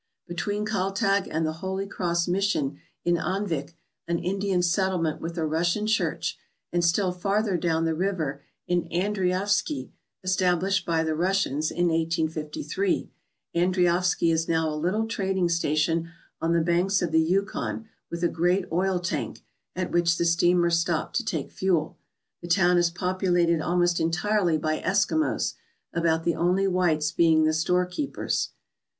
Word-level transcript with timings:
Between 0.25 0.65
Kaltag 0.65 1.27
and 1.29 1.45
the 1.45 1.59
Holy 1.61 1.85
Cross 1.85 2.27
Mission 2.27 2.79
is 3.05 3.13
Anvik, 3.19 3.73
an 4.07 4.17
Indian 4.17 4.63
settlement 4.63 5.21
with 5.21 5.37
a 5.37 5.45
Russian 5.45 5.85
church, 5.85 6.39
and 6.73 6.83
still 6.83 7.11
farther 7.11 7.55
down 7.55 7.85
the 7.85 7.93
river 7.93 8.41
is 8.67 8.79
Andreafski, 8.91 9.91
established 10.23 10.87
by 10.87 11.03
the 11.03 11.13
Russians 11.13 11.69
in 11.69 11.89
1853. 11.89 13.11
Andreafski 13.55 14.31
is 14.33 14.47
now 14.49 14.67
a 14.67 14.73
little 14.73 15.05
trading 15.05 15.49
station 15.49 16.09
on 16.41 16.53
the 16.53 16.61
banks 16.61 17.03
of 17.03 17.11
the 17.11 17.21
Yukon 17.21 17.87
with 18.09 18.23
a 18.23 18.27
great 18.27 18.65
oil 18.71 18.97
tank, 18.99 19.43
at 19.75 19.91
which 19.91 20.17
the 20.17 20.25
steamers 20.25 20.79
stop 20.79 21.13
to 21.13 21.23
take 21.23 21.51
fuel. 21.51 21.95
The 22.41 22.47
town 22.47 22.79
is 22.79 22.89
populated 22.89 23.61
almost 23.61 23.99
entirely 23.99 24.57
by 24.57 24.79
Eskimos, 24.79 25.53
about 25.93 26.23
the 26.23 26.33
only 26.33 26.67
whites 26.67 27.11
being 27.11 27.43
the 27.43 27.53
storekeepers. 27.53 28.49